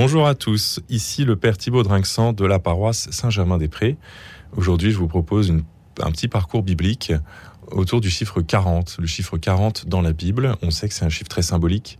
Bonjour 0.00 0.28
à 0.28 0.36
tous, 0.36 0.78
ici 0.88 1.24
le 1.24 1.34
Père 1.34 1.58
Thibaut 1.58 1.82
Drinxant 1.82 2.32
de 2.32 2.46
la 2.46 2.60
paroisse 2.60 3.10
Saint-Germain-des-Prés. 3.10 3.96
Aujourd'hui, 4.56 4.92
je 4.92 4.96
vous 4.96 5.08
propose 5.08 5.52
un 6.00 6.12
petit 6.12 6.28
parcours 6.28 6.62
biblique 6.62 7.12
autour 7.72 8.00
du 8.00 8.08
chiffre 8.08 8.40
40. 8.40 8.98
Le 9.00 9.08
chiffre 9.08 9.38
40 9.38 9.88
dans 9.88 10.00
la 10.00 10.12
Bible, 10.12 10.54
on 10.62 10.70
sait 10.70 10.86
que 10.86 10.94
c'est 10.94 11.04
un 11.04 11.08
chiffre 11.08 11.28
très 11.28 11.42
symbolique 11.42 11.98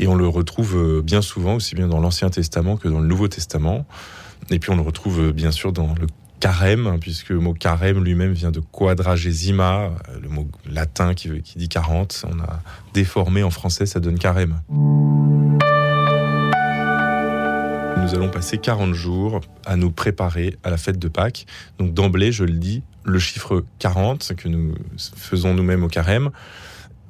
et 0.00 0.08
on 0.08 0.16
le 0.16 0.26
retrouve 0.26 0.76
euh, 0.76 1.00
bien 1.00 1.22
souvent, 1.22 1.54
aussi 1.54 1.76
bien 1.76 1.86
dans 1.86 2.00
l'Ancien 2.00 2.28
Testament 2.28 2.76
que 2.76 2.88
dans 2.88 2.98
le 2.98 3.06
Nouveau 3.06 3.28
Testament. 3.28 3.86
Et 4.50 4.58
puis 4.58 4.72
on 4.72 4.76
le 4.76 4.82
retrouve 4.82 5.20
euh, 5.20 5.32
bien 5.32 5.52
sûr 5.52 5.72
dans 5.72 5.94
le 5.94 6.08
carême, 6.40 6.88
hein, 6.88 6.96
puisque 7.00 7.28
le 7.28 7.38
mot 7.38 7.54
carême 7.54 8.02
lui-même 8.02 8.32
vient 8.32 8.50
de 8.50 8.58
quadragesima, 8.58 9.82
euh, 9.82 9.90
le 10.20 10.28
mot 10.28 10.48
latin 10.68 11.14
qui, 11.14 11.40
qui 11.42 11.56
dit 11.56 11.68
40. 11.68 12.24
On 12.28 12.40
a 12.40 12.58
déformé 12.94 13.44
en 13.44 13.50
français, 13.50 13.86
ça 13.86 14.00
donne 14.00 14.18
carême. 14.18 14.60
Nous 18.12 18.18
allons 18.18 18.28
passer 18.28 18.58
40 18.58 18.92
jours 18.92 19.40
à 19.64 19.76
nous 19.76 19.90
préparer 19.90 20.58
à 20.64 20.68
la 20.68 20.76
fête 20.76 20.98
de 20.98 21.08
Pâques. 21.08 21.46
Donc 21.78 21.94
d'emblée, 21.94 22.30
je 22.30 22.44
le 22.44 22.52
dis, 22.52 22.82
le 23.04 23.18
chiffre 23.18 23.64
40 23.78 24.34
que 24.36 24.48
nous 24.48 24.74
faisons 25.16 25.54
nous-mêmes 25.54 25.82
au 25.82 25.88
carême 25.88 26.28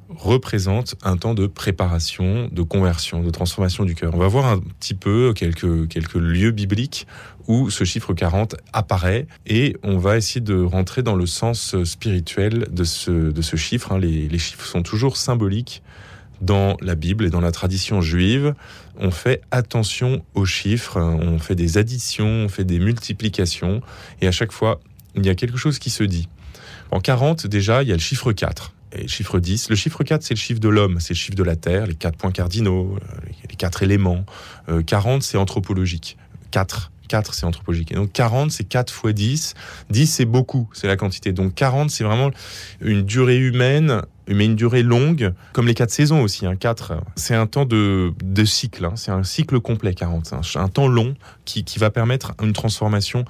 représente 0.07 0.95
un 1.03 1.17
temps 1.17 1.33
de 1.33 1.45
préparation, 1.45 2.47
de 2.49 2.61
conversion, 2.61 3.21
de 3.21 3.29
transformation 3.31 3.83
du 3.83 3.95
cœur. 3.95 4.15
On 4.15 4.17
va 4.17 4.29
voir 4.29 4.45
un 4.45 4.59
petit 4.59 4.93
peu 4.93 5.33
quelques, 5.33 5.89
quelques 5.89 6.15
lieux 6.15 6.51
bibliques 6.51 7.05
où 7.49 7.69
ce 7.69 7.83
chiffre 7.83 8.13
40 8.13 8.55
apparaît 8.71 9.27
et 9.45 9.75
on 9.83 9.97
va 9.97 10.15
essayer 10.15 10.39
de 10.39 10.63
rentrer 10.63 11.03
dans 11.03 11.15
le 11.15 11.25
sens 11.25 11.83
spirituel 11.83 12.69
de 12.71 12.85
ce, 12.85 13.11
de 13.11 13.41
ce 13.41 13.57
chiffre. 13.57 13.91
Hein. 13.91 13.99
Les, 13.99 14.29
les 14.29 14.39
chiffres 14.39 14.65
sont 14.65 14.83
toujours 14.83 15.17
symboliques 15.17 15.83
dans 16.43 16.77
la 16.81 16.95
Bible 16.95 17.25
et 17.25 17.29
dans 17.29 17.41
la 17.41 17.51
tradition 17.51 18.01
juive, 18.01 18.53
on 18.97 19.11
fait 19.11 19.41
attention 19.51 20.23
aux 20.35 20.45
chiffres, 20.45 20.99
on 20.99 21.39
fait 21.39 21.55
des 21.55 21.77
additions, 21.77 22.27
on 22.27 22.49
fait 22.49 22.65
des 22.65 22.79
multiplications, 22.79 23.81
et 24.21 24.27
à 24.27 24.31
chaque 24.31 24.51
fois, 24.51 24.79
il 25.15 25.25
y 25.25 25.29
a 25.29 25.35
quelque 25.35 25.57
chose 25.57 25.79
qui 25.79 25.89
se 25.89 26.03
dit. 26.03 26.27
En 26.91 26.99
40, 26.99 27.47
déjà, 27.47 27.81
il 27.81 27.89
y 27.89 27.91
a 27.91 27.95
le 27.95 28.01
chiffre 28.01 28.31
4. 28.33 28.73
Et 28.91 29.03
le 29.03 29.07
chiffre 29.07 29.39
10, 29.39 29.69
le 29.69 29.75
chiffre 29.75 30.03
4, 30.03 30.21
c'est 30.21 30.35
le 30.35 30.39
chiffre 30.39 30.59
de 30.59 30.69
l'homme, 30.69 30.99
c'est 30.99 31.13
le 31.13 31.17
chiffre 31.17 31.35
de 31.35 31.43
la 31.43 31.55
Terre, 31.55 31.87
les 31.87 31.95
quatre 31.95 32.17
points 32.17 32.31
cardinaux, 32.31 32.95
euh, 32.95 33.15
les 33.49 33.55
quatre 33.55 33.81
éléments. 33.81 34.25
40, 34.85 35.17
euh, 35.17 35.19
c'est 35.21 35.37
anthropologique. 35.37 36.17
4, 36.51 36.91
4, 37.07 37.33
c'est 37.33 37.45
anthropologique. 37.45 37.91
Et 37.91 37.95
donc 37.95 38.11
40, 38.11 38.51
c'est 38.51 38.63
4 38.63 38.91
fois 38.91 39.13
10. 39.13 39.53
10, 39.89 40.07
c'est 40.07 40.25
beaucoup, 40.25 40.69
c'est 40.73 40.87
la 40.87 40.97
quantité. 40.97 41.31
Donc 41.31 41.53
40, 41.55 41.89
c'est 41.89 42.03
vraiment 42.03 42.31
une 42.81 43.03
durée 43.03 43.37
humaine, 43.37 44.01
mais 44.27 44.45
une 44.45 44.55
durée 44.55 44.83
longue, 44.83 45.33
comme 45.51 45.67
les 45.67 45.73
4 45.73 45.91
saisons 45.91 46.21
aussi. 46.21 46.45
Hein. 46.45 46.55
4, 46.55 46.93
c'est 47.15 47.35
un 47.35 47.47
temps 47.47 47.65
de, 47.65 48.13
de 48.23 48.45
cycle, 48.45 48.85
hein. 48.85 48.93
c'est 48.95 49.11
un 49.11 49.23
cycle 49.23 49.59
complet, 49.59 49.93
40. 49.93 50.33
C'est 50.43 50.59
un, 50.59 50.67
temps 50.67 50.87
long 50.87 51.15
qui, 51.45 51.63
qui 51.63 51.79
va 51.79 51.89
permettre 51.89 52.33
une 52.41 52.53
transformation 52.53 53.25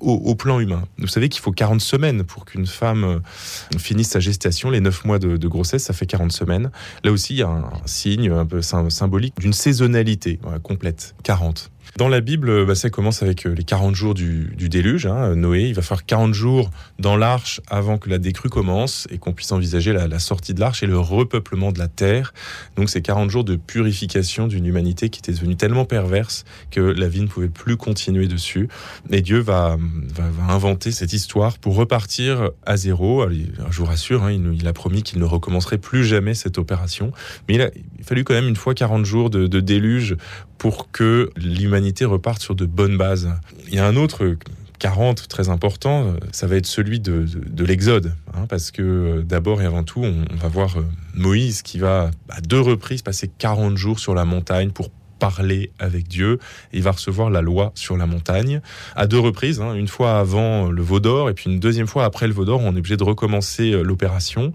au, 0.00 0.34
plan 0.34 0.60
humain. 0.60 0.84
Vous 0.98 1.06
savez 1.06 1.28
qu'il 1.28 1.40
faut 1.40 1.52
40 1.52 1.80
semaines 1.80 2.24
pour 2.24 2.44
qu'une 2.44 2.66
femme 2.66 3.04
euh, 3.04 3.78
finisse 3.78 4.10
sa 4.10 4.20
gestation. 4.20 4.70
Les 4.70 4.80
9 4.80 5.04
mois 5.04 5.18
de, 5.18 5.48
grossesse, 5.48 5.84
ça 5.84 5.92
fait 5.92 6.06
40 6.06 6.32
semaines. 6.32 6.70
Là 7.04 7.12
aussi, 7.12 7.34
il 7.34 7.38
y 7.38 7.42
a 7.42 7.48
un, 7.48 7.70
signe 7.86 8.30
un 8.30 8.46
peu 8.46 8.60
symbolique 8.62 9.34
d'une 9.38 9.52
saisonnalité 9.52 10.38
complète. 10.62 11.14
40. 11.22 11.70
Dans 11.96 12.08
la 12.08 12.20
Bible, 12.20 12.66
bah, 12.66 12.74
ça 12.74 12.90
commence 12.90 13.22
avec 13.22 13.46
euh, 13.46 13.54
les 13.54 13.62
40 13.62 13.94
jours 13.94 14.14
du, 14.14 14.50
déluge. 14.56 15.06
Hein. 15.06 15.36
Noé, 15.36 15.62
il 15.68 15.74
va 15.74 15.82
faire 15.82 16.04
40 16.04 16.34
jours 16.34 16.70
dans 16.98 17.16
l'arche 17.16 17.60
avant 17.68 17.98
que 17.98 18.10
la 18.10 18.18
décrue 18.18 18.48
commence 18.48 19.06
et 19.10 19.18
qu'on 19.18 19.32
puisse 19.32 19.52
envisager 19.52 19.92
la, 19.92 20.18
sortie 20.18 20.54
de 20.54 20.60
l'arche 20.60 20.82
et 20.82 20.86
le 20.86 20.98
repeuplement 20.98 21.70
de 21.70 21.78
la 21.78 21.86
terre. 21.86 22.34
Donc 22.74 22.90
c'est 22.90 23.00
40 23.00 23.30
jours 23.30 23.44
de 23.44 23.54
purification 23.54 24.48
d'une 24.48 24.66
humanité 24.66 25.08
qui 25.08 25.20
était 25.20 25.32
devenue 25.32 25.54
tellement 25.54 25.84
perverse 25.84 26.44
que 26.72 26.80
la 26.80 27.06
vie 27.06 27.20
ne 27.20 27.28
pouvait 27.28 27.48
plus 27.48 27.76
continuer 27.76 28.26
dessus. 28.26 28.68
Et 29.10 29.20
Dieu 29.20 29.38
va, 29.38 29.78
va, 30.14 30.24
inventer 30.52 30.92
cette 30.92 31.12
histoire 31.12 31.58
pour 31.58 31.76
repartir 31.76 32.50
à 32.64 32.76
zéro. 32.76 33.24
je 33.28 33.78
vous 33.78 33.84
rassure, 33.84 34.30
il, 34.30 34.66
a 34.66 34.72
promis 34.72 35.02
qu'il 35.02 35.18
ne 35.18 35.24
recommencerait 35.24 35.78
plus 35.78 36.04
jamais 36.04 36.34
cette 36.34 36.58
opération. 36.58 37.12
Mais 37.48 37.54
il 37.54 37.62
a, 37.62 37.70
fallu 38.02 38.24
quand 38.24 38.34
même 38.34 38.48
une 38.48 38.56
fois 38.56 38.74
40 38.74 39.04
jours 39.04 39.30
de, 39.30 39.60
déluge 39.60 40.16
pour 40.58 40.90
que 40.90 41.30
l'humanité 41.36 42.04
reparte 42.04 42.42
sur 42.42 42.54
de 42.54 42.66
bonnes 42.66 42.96
bases. 42.96 43.30
Il 43.68 43.74
y 43.74 43.78
a 43.78 43.86
un 43.86 43.96
autre 43.96 44.36
40 44.78 45.28
très 45.28 45.48
important, 45.48 46.14
ça 46.32 46.46
va 46.46 46.56
être 46.56 46.66
celui 46.66 47.00
de, 47.00 47.26
l'Exode, 47.64 48.14
hein, 48.34 48.46
parce 48.48 48.70
que 48.70 49.22
d'abord 49.22 49.62
et 49.62 49.64
avant 49.64 49.82
tout, 49.82 50.04
on, 50.04 50.36
va 50.36 50.48
voir 50.48 50.78
euh, 50.78 50.84
Moïse 51.14 51.62
qui 51.62 51.78
va 51.78 52.10
à 52.28 52.40
deux 52.40 52.60
reprises 52.60 53.00
passer 53.02 53.30
40 53.38 53.76
jours 53.76 53.98
sur 53.98 54.14
la 54.14 54.24
montagne 54.24 54.70
pour 54.70 54.90
parler 55.18 55.70
avec 55.78 56.08
Dieu. 56.08 56.38
Il 56.72 56.82
va 56.82 56.92
recevoir 56.92 57.30
la 57.30 57.40
loi 57.40 57.72
sur 57.74 57.96
la 57.96 58.06
montagne 58.06 58.60
à 58.96 59.06
deux 59.06 59.18
reprises, 59.18 59.60
hein, 59.60 59.74
une 59.74 59.88
fois 59.88 60.18
avant 60.18 60.70
le 60.70 60.82
Vaudor 60.82 61.30
et 61.30 61.34
puis 61.34 61.50
une 61.50 61.60
deuxième 61.60 61.86
fois 61.86 62.04
après 62.04 62.26
le 62.26 62.34
Vaudor. 62.34 62.60
On 62.60 62.74
est 62.74 62.78
obligé 62.78 62.96
de 62.96 63.04
recommencer 63.04 63.72
euh, 63.72 63.82
l'opération. 63.82 64.52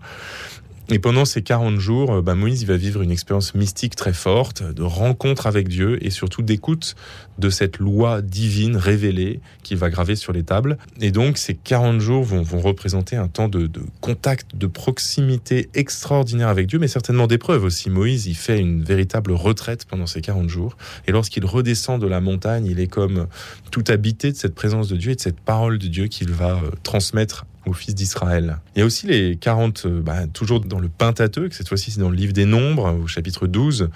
Et 0.92 0.98
pendant 0.98 1.24
ces 1.24 1.44
40 1.44 1.80
jours, 1.80 2.14
euh, 2.14 2.22
bah, 2.24 2.34
Moïse 2.34 2.66
va 2.66 2.76
vivre 2.76 3.04
une 3.04 3.12
expérience 3.12 3.54
mystique 3.54 3.96
très 3.96 4.14
forte, 4.14 4.64
de 4.64 4.82
rencontre 4.82 5.46
avec 5.46 5.68
Dieu 5.68 6.04
et 6.04 6.10
surtout 6.10 6.42
d'écoute 6.42 6.96
de 7.38 7.52
cette 7.52 7.78
loi 7.78 8.24
divine 8.24 8.76
révélée 8.76 9.40
qu'il 9.62 9.78
va 9.78 9.92
graver 9.92 10.16
sur 10.16 10.34
les 10.34 10.42
tables. 10.42 10.80
Et 11.00 11.12
donc 11.12 11.38
ces 11.38 11.54
40 11.54 12.00
jours 12.00 12.24
vont, 12.24 12.42
vont 12.42 12.60
représenter 12.60 13.16
un 13.16 13.28
temps 13.28 13.50
de, 13.50 13.68
de, 13.68 13.82
contact, 14.02 14.56
de 14.56 14.66
proximité 14.66 15.70
extraordinaire 15.76 16.48
avec 16.48 16.66
Dieu, 16.66 16.80
mais 16.80 16.88
certainement 16.88 17.28
d'épreuve 17.28 17.66
aussi. 17.66 17.92
Moïse, 17.92 18.26
il 18.26 18.36
fait 18.36 18.60
une 18.60 18.84
véritable 18.84 19.32
retraite 19.32 19.86
pendant 19.86 20.08
ces 20.08 20.22
40 20.22 20.50
jours. 20.50 20.76
Et 21.08 21.12
lorsqu'il 21.12 21.46
redescend 21.46 22.02
de 22.02 22.08
la 22.08 22.20
montagne, 22.20 22.66
il 22.66 22.80
est 22.80 22.88
comme 22.88 23.28
tout 23.70 23.84
habité 23.90 24.32
de 24.32 24.38
cette 24.38 24.56
présence 24.56 24.88
de 24.88 24.98
Dieu 24.98 25.12
et 25.12 25.16
de 25.16 25.22
cette 25.22 25.40
parole 25.40 25.78
de 25.78 25.88
Dieu 25.88 26.08
qu'il 26.08 26.32
va 26.32 26.54
euh, 26.56 26.72
transmettre 26.82 27.46
aux 27.66 27.74
fils 27.74 27.96
d'Israël. 27.96 28.58
Il 28.76 28.80
y 28.80 28.82
a 28.82 28.86
aussi 28.86 29.08
les 29.08 29.36
40, 29.38 29.86
euh, 29.86 30.02
bah, 30.02 30.28
toujours 30.28 30.62
dans 30.62 30.80
le 30.80 30.90
Pentateuque, 30.90 31.54
cette 31.54 31.68
fois-ci 31.68 31.92
c'est 31.92 32.00
dans 32.00 32.10
le 32.10 32.16
livre 32.16 32.34
des 32.34 32.46
Nombres, 32.46 32.98
au 33.04 33.08
chapitre 33.08 33.48
12, 33.48 33.90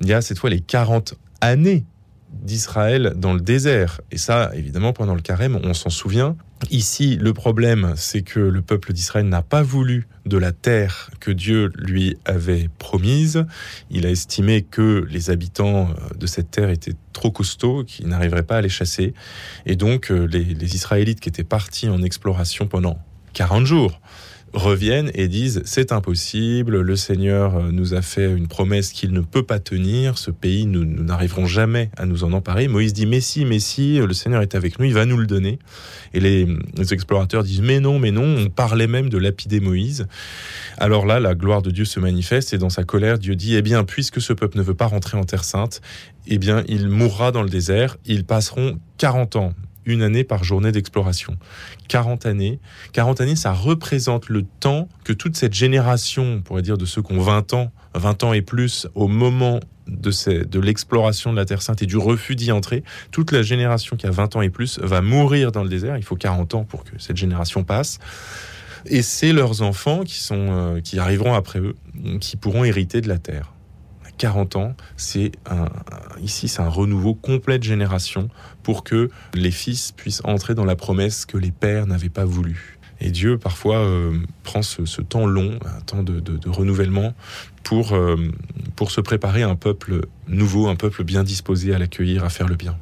il 0.00 0.06
y 0.06 0.12
a 0.12 0.20
cette 0.20 0.38
fois 0.38 0.50
les 0.50 0.60
40 0.60 1.14
années 1.40 1.84
d'Israël 2.32 3.14
dans 3.16 3.32
le 3.32 3.40
désert. 3.40 4.00
Et 4.10 4.18
ça, 4.18 4.50
évidemment, 4.54 4.92
pendant 4.92 5.14
le 5.14 5.20
carême, 5.20 5.58
on 5.62 5.74
s'en 5.74 5.90
souvient. 5.90 6.36
Ici, 6.70 7.16
le 7.16 7.32
problème, 7.32 7.94
c'est 7.96 8.22
que 8.22 8.40
le 8.40 8.62
peuple 8.62 8.92
d'Israël 8.92 9.26
n'a 9.26 9.42
pas 9.42 9.62
voulu 9.62 10.08
de 10.26 10.36
la 10.36 10.52
terre 10.52 11.10
que 11.20 11.30
Dieu 11.30 11.70
lui 11.76 12.16
avait 12.24 12.68
promise. 12.78 13.46
Il 13.90 14.06
a 14.06 14.10
estimé 14.10 14.62
que 14.62 15.06
les 15.08 15.30
habitants 15.30 15.90
euh, 15.90 16.14
de 16.18 16.26
cette 16.26 16.50
terre 16.50 16.68
étaient 16.68 16.96
trop 17.12 17.30
costauds, 17.30 17.84
qu'ils 17.84 18.08
n'arriveraient 18.08 18.42
pas 18.42 18.56
à 18.56 18.60
les 18.60 18.68
chasser. 18.68 19.14
Et 19.66 19.76
donc, 19.76 20.10
euh, 20.10 20.26
les, 20.26 20.42
les 20.42 20.74
Israélites 20.74 21.20
qui 21.20 21.28
étaient 21.28 21.44
partis 21.44 21.88
en 21.88 22.02
exploration 22.02 22.66
pendant 22.66 22.98
40 23.34 23.64
jours 23.64 24.00
reviennent 24.52 25.10
et 25.14 25.28
disent 25.28 25.62
c'est 25.64 25.92
impossible, 25.92 26.80
le 26.80 26.96
Seigneur 26.96 27.56
euh, 27.56 27.70
nous 27.70 27.94
a 27.94 28.02
fait 28.02 28.30
une 28.30 28.48
promesse 28.48 28.92
qu'il 28.92 29.12
ne 29.12 29.20
peut 29.20 29.42
pas 29.42 29.58
tenir, 29.58 30.18
ce 30.18 30.30
pays, 30.30 30.66
nous 30.66 30.84
n'arriverons 30.84 31.46
jamais 31.46 31.90
à 31.96 32.06
nous 32.06 32.24
en 32.24 32.32
emparer. 32.32 32.68
Moïse 32.68 32.92
dit 32.92 33.06
mais 33.06 33.20
si, 33.20 33.44
mais 33.44 33.58
si, 33.58 33.98
le 33.98 34.12
Seigneur 34.12 34.42
est 34.42 34.54
avec 34.54 34.78
nous, 34.78 34.86
il 34.86 34.94
va 34.94 35.04
nous 35.04 35.16
le 35.16 35.26
donner. 35.26 35.58
Et 36.14 36.20
les, 36.20 36.46
explorateurs 36.90 37.42
disent 37.42 37.62
mais 37.62 37.80
non, 37.80 37.98
mais 37.98 38.10
non, 38.10 38.36
on 38.38 38.48
parlait 38.48 38.86
même 38.86 39.08
de 39.08 39.18
lapider 39.18 39.60
Moïse. 39.60 40.06
Alors 40.78 41.06
là, 41.06 41.20
la 41.20 41.34
gloire 41.34 41.62
de 41.62 41.70
Dieu 41.70 41.84
se 41.84 42.00
manifeste 42.00 42.52
et 42.54 42.58
dans 42.58 42.70
sa 42.70 42.84
colère, 42.84 43.18
Dieu 43.18 43.36
dit 43.36 43.56
eh 43.56 43.62
bien, 43.62 43.84
puisque 43.84 44.20
ce 44.20 44.32
peuple 44.32 44.58
ne 44.58 44.62
veut 44.62 44.74
pas 44.74 44.86
rentrer 44.86 45.18
en 45.18 45.24
terre 45.24 45.44
sainte, 45.44 45.80
eh 46.26 46.38
bien, 46.38 46.64
il 46.68 46.88
mourra 46.88 47.32
dans 47.32 47.42
le 47.42 47.50
désert, 47.50 47.96
ils 48.06 48.24
passeront 48.24 48.78
40 48.98 49.36
ans 49.36 49.54
une 49.88 50.02
année 50.02 50.24
par 50.24 50.44
journée 50.44 50.72
d'exploration. 50.72 51.36
40 51.88 52.26
années. 52.26 52.60
40 52.92 53.20
années, 53.20 53.36
ça 53.36 53.52
représente 53.52 54.28
le 54.28 54.42
temps 54.42 54.88
que 55.04 55.12
toute 55.12 55.36
cette 55.36 55.54
génération, 55.54 56.24
on 56.24 56.40
pourrait 56.42 56.62
dire 56.62 56.78
de 56.78 56.84
ceux 56.84 57.02
qui 57.02 57.12
ont 57.12 57.20
20 57.20 57.54
ans, 57.54 57.72
20 57.94 58.24
ans 58.24 58.32
et 58.32 58.42
plus, 58.42 58.86
au 58.94 59.08
moment 59.08 59.60
de, 59.88 60.44
de 60.44 60.60
l'exploration 60.60 61.32
de 61.32 61.36
la 61.36 61.44
Terre 61.44 61.62
Sainte 61.62 61.82
et 61.82 61.86
du 61.86 61.96
refus 61.96 62.36
d'y 62.36 62.52
entrer, 62.52 62.84
toute 63.10 63.32
la 63.32 63.42
génération 63.42 63.96
qui 63.96 64.06
a 64.06 64.10
20 64.10 64.36
ans 64.36 64.42
et 64.42 64.50
plus 64.50 64.78
va 64.80 65.00
mourir 65.00 65.52
dans 65.52 65.62
le 65.62 65.68
désert. 65.68 65.96
Il 65.96 66.04
faut 66.04 66.16
40 66.16 66.54
ans 66.54 66.64
pour 66.64 66.84
que 66.84 66.92
cette 66.98 67.16
génération 67.16 67.64
passe. 67.64 67.98
Et 68.86 69.02
c'est 69.02 69.32
leurs 69.32 69.62
enfants 69.62 70.04
qui, 70.04 70.18
sont, 70.18 70.46
euh, 70.50 70.80
qui 70.80 70.98
arriveront 70.98 71.34
après 71.34 71.58
eux, 71.58 71.74
qui 72.20 72.36
pourront 72.36 72.64
hériter 72.64 73.00
de 73.00 73.08
la 73.08 73.18
terre. 73.18 73.52
40 74.18 74.56
ans, 74.56 74.74
c'est 74.96 75.32
un, 75.48 75.68
ici 76.22 76.48
c'est 76.48 76.60
un 76.60 76.68
renouveau 76.68 77.14
complet 77.14 77.58
de 77.58 77.64
génération 77.64 78.28
pour 78.62 78.84
que 78.84 79.10
les 79.34 79.50
fils 79.50 79.92
puissent 79.92 80.22
entrer 80.24 80.54
dans 80.54 80.64
la 80.64 80.76
promesse 80.76 81.24
que 81.24 81.38
les 81.38 81.50
pères 81.50 81.86
n'avaient 81.86 82.08
pas 82.08 82.24
voulu. 82.24 82.78
Et 83.00 83.10
Dieu 83.10 83.38
parfois 83.38 83.76
euh, 83.76 84.18
prend 84.42 84.62
ce, 84.62 85.00
temps 85.00 85.26
long, 85.26 85.58
un 85.64 85.80
temps 85.82 86.02
de, 86.02 86.20
renouvellement, 86.48 87.14
pour, 87.62 87.92
euh, 87.92 88.16
pour 88.76 88.90
se 88.90 89.00
préparer 89.00 89.42
un 89.42 89.54
peuple 89.54 90.06
nouveau, 90.26 90.68
un 90.68 90.76
peuple 90.76 91.04
bien 91.04 91.22
disposé 91.22 91.74
à 91.74 91.78
l'accueillir, 91.78 92.24
à 92.24 92.28
faire 92.28 92.48
le 92.48 92.56
bien. 92.56 92.76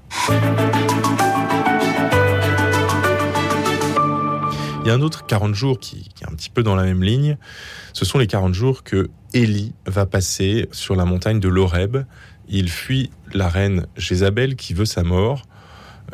Il 4.87 4.91
y 4.91 4.93
a 4.93 4.95
un 4.95 5.03
autre 5.03 5.27
40 5.27 5.53
jours 5.53 5.81
qui, 5.81 6.09
est 6.23 6.31
un 6.31 6.33
petit 6.37 6.49
peu 6.49 6.63
dans 6.63 6.77
la 6.77 6.85
même 6.85 7.03
ligne. 7.03 7.39
Ce 7.93 8.05
sont 8.05 8.19
les 8.19 8.29
40 8.29 8.55
jours 8.55 8.85
que 8.85 9.11
Élie 9.35 9.75
va 9.85 10.07
passer 10.07 10.69
sur 10.71 10.95
la 10.95 11.05
montagne 11.05 11.41
de 11.41 11.49
l'Oreb. 11.49 12.05
il 12.49 12.71
fuit 12.71 13.11
la 13.35 13.49
reine 13.49 13.89
Jézabel 13.97 14.55
qui 14.55 14.75
veut 14.75 14.85
sa 14.85 15.03
mort, 15.03 15.43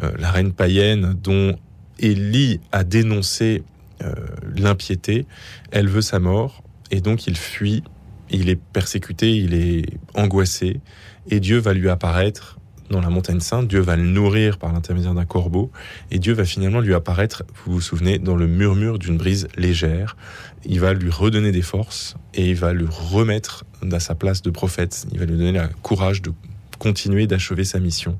euh, 0.02 0.12
la 0.18 0.30
reine 0.30 0.54
païenne 0.54 1.12
dont 1.22 1.58
Élie 1.98 2.60
a 2.72 2.82
dénoncé 2.82 3.62
euh, 4.02 4.14
l'impiété, 4.56 5.26
elle 5.70 5.88
veut 5.88 6.00
sa 6.00 6.18
mort, 6.18 6.62
et 6.90 7.02
donc 7.02 7.26
il 7.26 7.36
fuit, 7.36 7.84
il 8.30 8.48
est 8.48 8.56
persécuté, 8.56 9.36
il 9.36 9.52
est 9.52 9.84
angoissé, 10.14 10.80
et 11.28 11.40
Dieu 11.40 11.58
va 11.58 11.74
lui 11.74 11.90
apparaître 11.90 12.58
dans 12.92 13.00
la 13.00 13.10
montagne 13.10 13.40
sainte, 13.40 13.66
Dieu 13.66 13.80
va 13.80 13.96
le 13.96 14.04
nourrir 14.04 14.58
par 14.58 14.72
l'intermédiaire 14.72 15.14
d'un 15.14 15.24
corbeau, 15.24 15.72
et 16.12 16.20
Dieu 16.20 16.32
va 16.32 16.44
finalement 16.44 16.80
lui 16.80 16.94
apparaître, 16.94 17.42
vous 17.64 17.72
vous 17.74 17.80
souvenez, 17.80 18.20
dans 18.20 18.36
le 18.36 18.46
murmure 18.46 19.00
d'une 19.00 19.16
brise 19.16 19.48
légère. 19.56 20.16
Il 20.64 20.78
va 20.78 20.92
lui 20.92 21.10
redonner 21.10 21.50
des 21.50 21.62
forces, 21.62 22.14
et 22.34 22.50
il 22.50 22.56
va 22.56 22.72
le 22.72 22.86
remettre 22.88 23.64
à 23.90 23.98
sa 23.98 24.14
place 24.14 24.42
de 24.42 24.50
prophète. 24.50 25.06
Il 25.12 25.18
va 25.18 25.24
lui 25.24 25.36
donner 25.36 25.52
le 25.52 25.68
courage 25.82 26.22
de 26.22 26.32
continuer, 26.78 27.26
d'achever 27.26 27.64
sa 27.64 27.80
mission. 27.80 28.16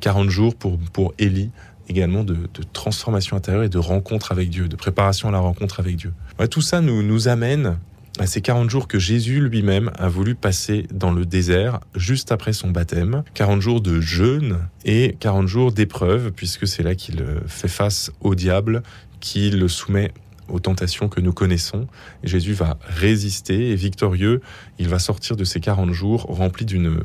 40 0.00 0.28
jours 0.28 0.54
pour, 0.56 0.78
pour 0.78 1.14
Élie, 1.18 1.50
également 1.88 2.24
de, 2.24 2.36
transformation 2.72 3.36
intérieure 3.36 3.64
et 3.64 3.68
de 3.68 3.78
rencontre 3.78 4.32
avec 4.32 4.50
Dieu, 4.50 4.68
de 4.68 4.76
préparation 4.76 5.28
à 5.28 5.32
la 5.32 5.38
rencontre 5.38 5.80
avec 5.80 5.96
Dieu. 5.96 6.12
tout 6.50 6.62
ça 6.62 6.80
nous, 6.80 7.02
nous 7.02 7.28
amène 7.28 7.78
ces 8.26 8.40
40 8.40 8.70
jours 8.70 8.88
que 8.88 8.98
Jésus 8.98 9.40
lui-même 9.40 9.90
a 9.98 10.08
voulu 10.08 10.34
passer 10.34 10.86
dans 10.92 11.12
le 11.12 11.26
désert 11.26 11.80
juste 11.94 12.32
après 12.32 12.52
son 12.52 12.70
baptême. 12.70 13.24
40 13.34 13.60
jours 13.60 13.80
de 13.80 14.00
jeûne 14.00 14.58
et 14.84 15.16
40 15.20 15.48
jours 15.48 15.72
d'épreuve, 15.72 16.30
puisque 16.30 16.66
c'est 16.66 16.82
là 16.82 16.94
qu'il 16.94 17.24
fait 17.46 17.68
face 17.68 18.12
au 18.20 18.34
diable, 18.34 18.82
qui 19.20 19.50
le 19.50 19.68
soumet 19.68 20.12
aux 20.48 20.60
tentations 20.60 21.08
que 21.08 21.20
nous 21.20 21.32
connaissons. 21.32 21.86
Jésus 22.22 22.52
va 22.52 22.78
résister 22.82 23.70
et 23.70 23.74
victorieux, 23.74 24.40
il 24.78 24.88
va 24.88 24.98
sortir 24.98 25.36
de 25.36 25.44
ces 25.44 25.60
40 25.60 25.92
jours 25.92 26.22
rempli 26.22 26.64
d'une 26.64 27.00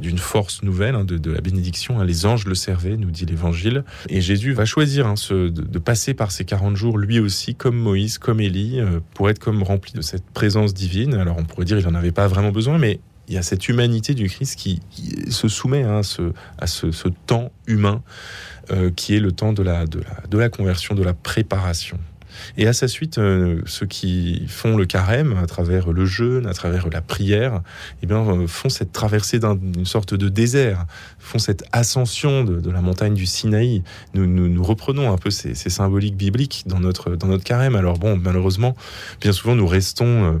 d'une 0.00 0.18
force 0.18 0.62
nouvelle, 0.62 0.94
hein, 0.94 1.04
de, 1.04 1.30
la 1.30 1.40
bénédiction. 1.40 2.00
Hein. 2.00 2.04
Les 2.04 2.26
anges 2.26 2.46
le 2.46 2.54
servaient, 2.54 2.96
nous 2.96 3.10
dit 3.10 3.26
l'Évangile. 3.26 3.84
Et 4.08 4.20
Jésus 4.20 4.52
va 4.52 4.64
choisir 4.64 5.06
hein, 5.06 5.14
de, 5.30 5.78
passer 5.78 6.14
par 6.14 6.30
ces 6.30 6.44
40 6.44 6.76
jours, 6.76 6.98
lui 6.98 7.18
aussi, 7.18 7.54
comme 7.54 7.76
Moïse, 7.76 8.18
comme 8.18 8.40
Élie, 8.40 8.80
euh, 8.80 9.00
pour 9.14 9.28
être 9.28 9.38
comme 9.38 9.62
rempli 9.62 9.92
de 9.92 10.02
cette 10.02 10.24
présence 10.30 10.74
divine. 10.74 11.14
Alors 11.14 11.36
on 11.38 11.44
pourrait 11.44 11.64
dire 11.64 11.78
qu'il 11.78 11.86
n'en 11.86 11.94
avait 11.94 12.12
pas 12.12 12.28
vraiment 12.28 12.52
besoin, 12.52 12.78
mais 12.78 13.00
il 13.28 13.34
y 13.34 13.38
a 13.38 13.42
cette 13.42 13.68
humanité 13.68 14.14
du 14.14 14.28
Christ 14.28 14.58
qui, 14.58 14.80
se 15.30 15.48
soumet 15.48 15.84
à 15.84 16.02
ce, 16.02 16.32
à 16.58 16.66
ce, 16.66 17.08
temps 17.26 17.52
humain 17.66 18.02
euh, 18.70 18.90
qui 18.90 19.14
est 19.14 19.20
le 19.20 19.32
temps 19.32 19.52
de 19.52 19.62
la, 19.62 19.86
de, 19.86 20.00
la, 20.00 20.26
de 20.28 20.38
la 20.38 20.48
conversion, 20.48 20.94
de 20.94 21.02
la 21.02 21.14
préparation. 21.14 21.98
Et 22.56 22.66
à 22.66 22.72
sa 22.72 22.88
suite, 22.88 23.18
euh, 23.18 23.60
ceux 23.66 23.86
qui 23.86 24.44
font 24.48 24.76
le 24.76 24.86
carême 24.86 25.36
à 25.42 25.46
travers 25.46 25.90
le 25.90 26.04
jeûne, 26.04 26.46
à 26.46 26.54
travers 26.54 26.88
la 26.88 27.00
prière, 27.00 27.62
eh 28.02 28.06
bien, 28.06 28.18
euh, 28.18 28.46
font 28.46 28.68
cette 28.68 28.92
traversée 28.92 29.38
d'une 29.38 29.86
sorte 29.86 30.14
de 30.14 30.28
désert, 30.28 30.86
font 31.18 31.38
cette 31.38 31.64
ascension 31.72 32.44
de, 32.44 32.70
la 32.70 32.80
montagne 32.80 33.14
du 33.14 33.26
Sinaï. 33.26 33.82
Nous, 34.14 34.26
nous, 34.26 34.62
reprenons 34.62 35.12
un 35.12 35.18
peu 35.18 35.30
ces, 35.30 35.54
symboliques 35.54 36.16
bibliques 36.16 36.64
dans 36.66 36.80
notre, 36.80 37.16
dans 37.16 37.28
notre 37.28 37.44
carême. 37.44 37.76
Alors 37.76 37.98
bon, 37.98 38.16
malheureusement, 38.16 38.76
bien 39.20 39.32
souvent, 39.32 39.54
nous 39.54 39.66
restons... 39.66 40.40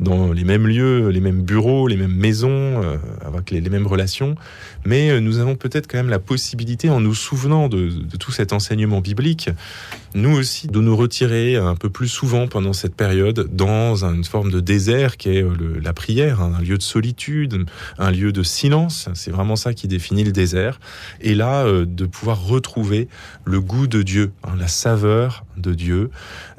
Euh, 0.00 0.10
dans 0.10 0.32
les 0.32 0.44
mêmes 0.44 0.66
lieux, 0.66 1.08
les 1.08 1.20
mêmes 1.20 1.42
bureaux, 1.42 1.86
les 1.86 1.96
mêmes 1.96 2.14
maisons, 2.14 2.80
avec 3.24 3.50
les, 3.50 3.60
mêmes 3.60 3.86
relations. 3.86 4.34
Mais 4.84 5.20
nous 5.20 5.38
avons 5.38 5.56
peut-être 5.56 5.86
quand 5.86 5.98
même 5.98 6.08
la 6.08 6.18
possibilité, 6.18 6.90
en 6.90 7.00
nous 7.00 7.14
souvenant 7.14 7.68
de, 7.68 7.90
tout 8.18 8.32
cet 8.32 8.52
enseignement 8.52 9.00
biblique, 9.00 9.50
nous 10.14 10.36
aussi, 10.36 10.66
de 10.66 10.80
nous 10.80 10.96
retirer 10.96 11.56
un 11.56 11.76
peu 11.76 11.88
plus 11.88 12.08
souvent 12.08 12.48
pendant 12.48 12.72
cette 12.72 12.94
période 12.94 13.48
dans 13.52 14.04
une 14.04 14.24
forme 14.24 14.50
de 14.50 14.60
désert 14.60 15.16
qui 15.16 15.30
est 15.30 15.42
euh, 15.42 15.80
la 15.82 15.92
prière, 15.92 16.40
hein, 16.40 16.52
un 16.58 16.62
lieu 16.62 16.76
de 16.76 16.82
solitude, 16.82 17.64
un 17.98 18.10
lieu 18.10 18.32
de 18.32 18.42
silence. 18.42 19.08
C'est 19.14 19.30
vraiment 19.30 19.56
ça 19.56 19.72
qui 19.72 19.86
définit 19.86 20.24
le 20.24 20.32
désert. 20.32 20.80
Et 21.20 21.34
là, 21.34 21.64
euh, 21.64 21.86
de 21.86 22.06
pouvoir 22.06 22.44
retrouver 22.44 23.08
le 23.44 23.60
goût 23.60 23.86
de 23.86 24.02
Dieu, 24.02 24.32
hein, 24.44 24.54
la 24.58 24.68
saveur 24.68 25.44
de 25.56 25.74
Dieu. 25.74 26.10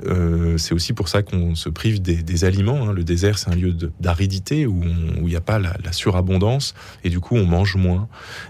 Euh, 0.05 0.57
c'est 0.57 0.73
aussi 0.73 0.93
pour 0.93 1.09
ça 1.09 1.23
qu'on 1.23 1.55
se 1.55 1.69
prive 1.69 2.01
des, 2.01 2.45
aliments. 2.45 2.89
Hein. 2.89 2.93
Le 2.93 3.03
désert, 3.03 3.30
c'est 3.37 3.49
un 3.49 3.55
lieu 3.55 3.75
d'aridité 3.99 4.65
où 4.65 4.83
il 4.83 5.23
n'y 5.23 5.35
a 5.35 5.41
pas 5.41 5.59
la, 5.59 5.73
surabondance 5.91 6.73
et 7.03 7.09
du 7.09 7.19
coup, 7.19 7.35
on 7.35 7.45
mange 7.45 7.75
moins 7.75 8.07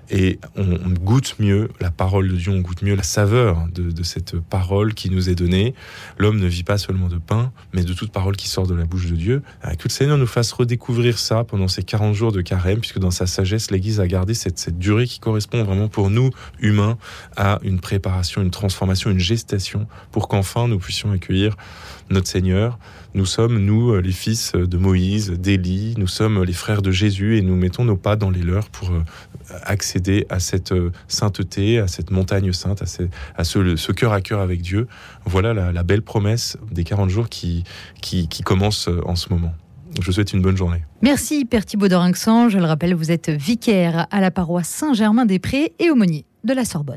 et 0.10 0.40
on, 0.56 0.78
goûte 1.02 1.36
mieux 1.40 1.70
la 1.80 1.90
parole 1.90 2.30
de 2.30 2.36
Dieu, 2.36 2.52
on 2.52 2.60
goûte 2.60 2.82
mieux 2.84 2.96
la 2.96 3.04
saveur 3.04 3.68
de 3.74 4.04
cette 4.04 4.40
parole 4.40 4.94
qui 4.94 5.10
nous 5.10 5.30
est 5.30 5.36
donnée. 5.36 5.74
L'homme 6.18 6.40
ne 6.40 6.48
vit 6.48 6.64
pas 6.64 6.78
seulement 6.78 7.08
de 7.08 7.18
pain, 7.18 7.52
mais 7.74 7.84
de 7.84 7.94
toute 7.94 8.12
parole 8.12 8.36
qui 8.36 8.48
sort 8.48 8.68
de 8.68 8.76
la 8.76 8.86
bouche 8.86 9.08
de 9.08 9.16
Dieu. 9.16 9.42
Que 9.64 9.86
le 9.86 9.90
Seigneur 9.90 10.18
nous 10.18 10.28
fasse 10.28 10.52
redécouvrir 10.52 11.18
ça 11.18 11.44
pendant 11.44 11.68
ces 11.68 11.84
40 11.84 12.14
jours 12.14 12.32
de 12.32 12.42
carême, 12.42 12.80
puisque 12.80 13.00
dans 13.00 13.12
sa 13.12 13.28
sagesse, 13.28 13.72
l'Église 13.72 14.00
a 14.00 14.08
gardé 14.08 14.34
cette, 14.34 14.60
cette 14.60 14.78
durée 14.78 15.06
qui 15.06 15.20
correspond 15.20 15.64
vraiment 15.64 15.88
pour 15.88 16.10
nous, 16.10 16.30
humains, 16.60 16.98
à 17.36 17.60
une 17.64 17.80
préparation, 17.80 18.42
une 18.42 18.52
transformation, 18.52 19.10
une 19.10 19.20
gestation, 19.20 19.88
pour 20.12 20.28
qu'enfin 20.28 20.68
nous 20.68 20.80
puissions 20.80 21.12
accueillir 21.12 21.56
notre 22.10 22.28
Seigneur. 22.28 22.78
Nous 23.14 23.26
sommes, 23.26 23.58
nous, 23.58 23.96
les 24.00 24.12
fils 24.12 24.54
de 24.54 24.71
Moïse, 24.78 25.32
d'Élie, 25.32 25.94
nous 25.98 26.08
sommes 26.08 26.44
les 26.44 26.54
frères 26.54 26.82
de 26.82 26.92
Jésus 26.92 27.38
et 27.38 27.42
nous 27.42 27.56
mettons 27.56 27.86
nos 27.86 27.98
pas 27.98 28.16
dans 28.16 28.30
les 28.30 28.42
leurs 28.42 28.70
pour 28.70 28.92
euh, 28.92 29.04
accéder 29.64 30.26
à 30.30 30.40
cette 30.40 30.74
sainteté, 31.08 31.80
à 31.80 31.88
cette 31.88 32.12
montagne 32.12 32.52
sainte, 32.54 32.82
à 32.82 33.44
ce, 33.44 33.92
cœur 33.92 34.14
à 34.14 34.22
cœur 34.22 34.40
avec 34.40 34.62
Dieu 34.62 34.88
voilà 35.26 35.54
la, 35.54 35.84
belle 35.84 36.02
promesse 36.02 36.58
des 36.72 36.84
40 36.84 37.10
jours 37.10 37.30
qui, 37.30 37.64
qui, 38.02 38.28
commence 38.44 38.88
euh, 38.88 39.02
en 39.06 39.16
ce 39.16 39.30
moment. 39.30 39.54
Je 40.00 40.06
vous 40.06 40.14
souhaite 40.14 40.34
une 40.34 40.42
bonne 40.42 40.58
journée. 40.58 40.84
Merci 41.02 41.46
Père 41.46 41.66
Thibaud 41.66 41.90
Je 41.90 42.58
le 42.58 42.66
rappelle, 42.66 42.94
vous 42.94 43.12
êtes 43.12 43.30
vicaire 43.30 44.08
à 44.10 44.22
la 44.22 44.32
paroisse 44.32 44.70
Saint-Germain-des-Prés 44.70 45.74
et 45.80 45.90
aumônier 45.90 46.26
de 46.44 46.54
la 46.54 46.66
Sorbonne. 46.66 46.90